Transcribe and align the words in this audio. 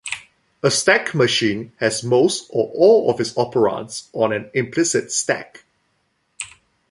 A 0.63 0.71
stack 0.71 1.13
machine 1.13 1.73
has 1.77 2.03
most 2.03 2.47
or 2.51 2.71
all 2.73 3.11
of 3.11 3.19
its 3.19 3.33
operands 3.33 4.09
on 4.13 4.33
an 4.33 4.49
implicit 4.55 5.11
stack. 5.11 5.63